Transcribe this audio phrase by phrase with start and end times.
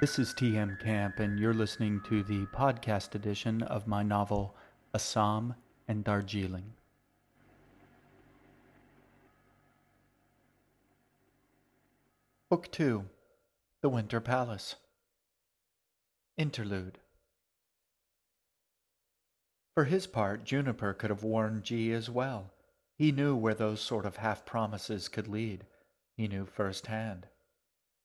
[0.00, 4.56] This is TM Camp, and you're listening to the podcast edition of my novel
[4.94, 5.54] Assam
[5.88, 6.72] and Darjeeling.
[12.48, 13.04] Book 2
[13.82, 14.76] The Winter Palace.
[16.38, 16.96] Interlude.
[19.74, 22.54] For his part, Juniper could have warned G as well.
[22.96, 25.66] He knew where those sort of half promises could lead.
[26.16, 27.26] He knew firsthand.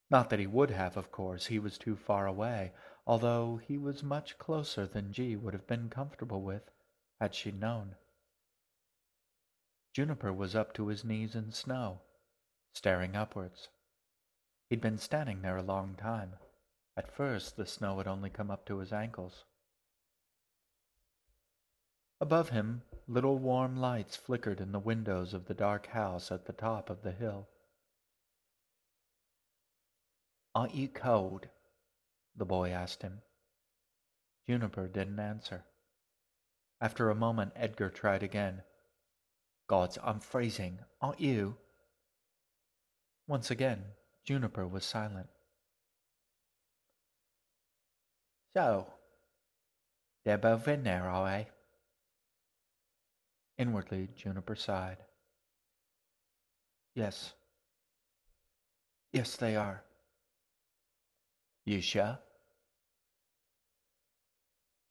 [0.10, 2.74] Not that he would have, of course, he was too far away,
[3.08, 6.70] although he was much closer than G would have been comfortable with,
[7.20, 7.96] had she known.
[9.94, 12.02] Juniper was up to his knees in snow,
[12.74, 13.70] staring upwards.
[14.70, 16.34] He'd been standing there a long time.
[16.98, 19.46] At first, the snow had only come up to his ankles.
[22.22, 26.54] Above him, little warm lights flickered in the windows of the dark house at the
[26.54, 27.48] top of the hill.
[30.56, 31.50] Aren't you cold?
[32.38, 33.22] the boy asked him.
[34.48, 35.66] Juniper didn't answer.
[36.82, 38.64] After a moment, Edgar tried again.
[39.68, 41.58] Gods, I'm freezing, aren't you?
[43.28, 43.84] Once again,
[44.24, 45.28] Juniper was silent.
[48.54, 48.88] So,
[50.24, 51.48] they're both in there, are they?
[53.58, 54.98] Inwardly, Juniper sighed.
[56.94, 57.34] Yes.
[59.12, 59.85] Yes, they are.
[61.68, 62.20] Sure?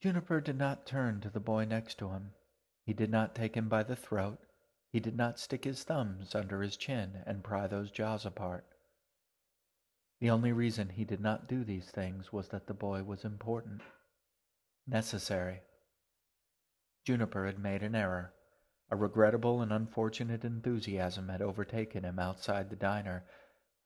[0.01, 2.33] Juniper did not turn to the boy next to him.
[2.83, 4.39] He did not take him by the throat.
[4.91, 8.65] He did not stick his thumbs under his chin and pry those jaws apart.
[10.19, 13.81] The only reason he did not do these things was that the boy was important,
[14.85, 15.61] necessary.
[17.05, 18.33] Juniper had made an error.
[18.89, 23.25] A regrettable and unfortunate enthusiasm had overtaken him outside the diner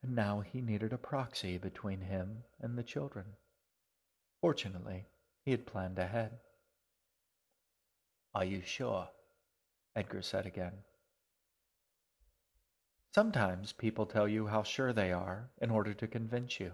[0.01, 3.25] and now he needed a proxy between him and the children.
[4.41, 5.05] Fortunately,
[5.43, 6.39] he had planned ahead.
[8.33, 9.09] Are you sure?
[9.95, 10.73] Edgar said again.
[13.13, 16.71] Sometimes people tell you how sure they are in order to convince you.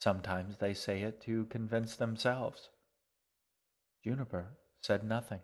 [0.00, 2.70] Sometimes they say it to convince themselves.
[4.02, 5.40] Juniper said nothing.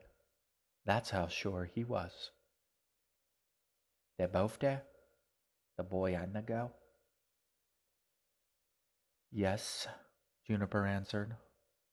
[0.86, 2.30] That's how sure he was.
[4.16, 4.82] They're both there?
[5.76, 6.72] The boy and the girl?
[9.32, 9.86] Yes,
[10.46, 11.36] Juniper answered,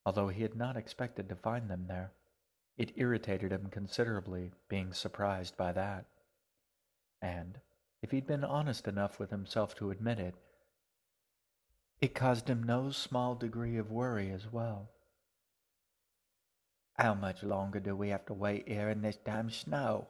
[0.05, 2.13] although he had not expected to find them there.
[2.77, 6.05] It irritated him considerably, being surprised by that.
[7.22, 7.59] And,
[8.01, 10.35] if he'd been honest enough with himself to admit it,
[12.01, 14.89] it caused him no small degree of worry as well.
[16.97, 20.07] How much longer do we have to wait here in this damn snow?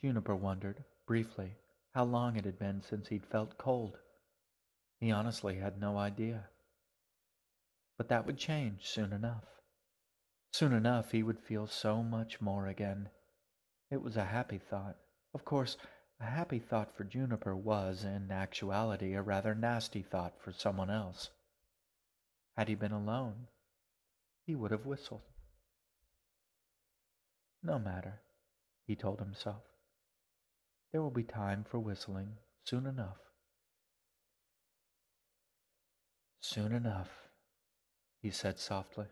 [0.00, 1.56] Juniper wondered, briefly,
[1.94, 3.98] how long it had been since he'd felt cold.
[5.02, 6.48] He honestly had no idea.
[7.98, 9.42] But that would change soon enough.
[10.52, 13.08] Soon enough he would feel so much more again.
[13.90, 14.96] It was a happy thought.
[15.34, 15.76] Of course,
[16.20, 21.30] a happy thought for Juniper was, in actuality, a rather nasty thought for someone else.
[22.56, 23.48] Had he been alone,
[24.46, 25.22] he would have whistled.
[27.60, 28.20] No matter,
[28.86, 29.64] he told himself.
[30.92, 33.18] There will be time for whistling soon enough.
[36.44, 37.28] Soon enough,
[38.20, 39.06] he said softly.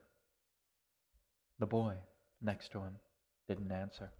[1.60, 1.94] The boy
[2.42, 2.96] next to him
[3.46, 4.10] didn't answer.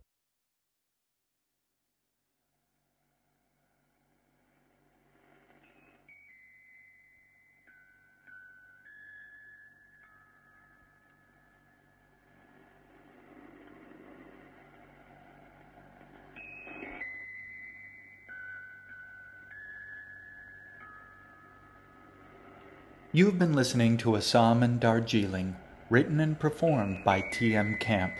[23.12, 25.56] You have been listening to a Assam and Darjeeling,
[25.88, 27.76] written and performed by T.M.
[27.80, 28.14] Camp.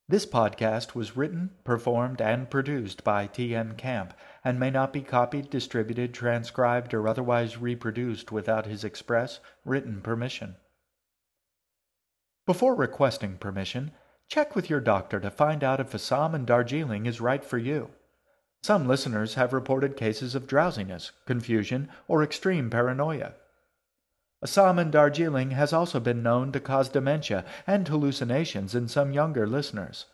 [0.08, 3.74] This podcast was written, performed, and produced by T.M.
[3.74, 4.14] Camp
[4.44, 10.54] and may not be copied, distributed, transcribed, or otherwise reproduced without his express written permission.
[12.46, 13.90] Before requesting permission,
[14.28, 17.90] check with your doctor to find out if Assam and Darjeeling is right for you.
[18.62, 23.34] Some listeners have reported cases of drowsiness, confusion, or extreme paranoia.
[24.42, 29.46] Assam and Darjeeling has also been known to cause dementia and hallucinations in some younger
[29.46, 30.06] listeners.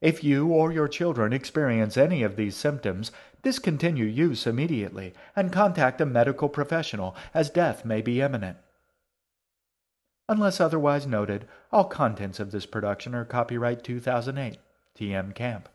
[0.00, 3.10] If you or your children experience any of these symptoms,
[3.42, 8.58] discontinue use immediately and contact a medical professional as death may be imminent.
[10.28, 14.58] Unless otherwise noted, all contents of this production are copyright 2008,
[14.96, 15.68] TM Camp.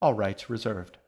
[0.00, 0.98] All rights reserved.